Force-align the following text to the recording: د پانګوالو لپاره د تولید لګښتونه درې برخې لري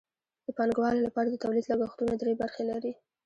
د 0.45 0.47
پانګوالو 0.57 1.05
لپاره 1.07 1.27
د 1.29 1.35
تولید 1.43 1.65
لګښتونه 1.71 2.13
درې 2.21 2.33
برخې 2.41 2.63
لري 2.71 2.91